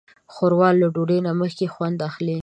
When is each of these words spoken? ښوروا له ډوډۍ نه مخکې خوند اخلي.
ښوروا 0.33 0.69
له 0.81 0.87
ډوډۍ 0.93 1.19
نه 1.25 1.31
مخکې 1.41 1.65
خوند 1.73 1.97
اخلي. 2.09 2.37